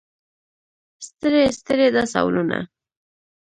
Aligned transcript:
ستړي 1.07 1.43
ستړي 1.59 1.87
دا 1.95 2.03
سوالونه. 2.13 2.57